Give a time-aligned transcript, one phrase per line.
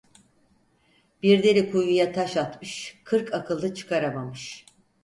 [1.23, 4.65] Bir deli kuyuya taş atmış, kırk akıllı çıkaramamış.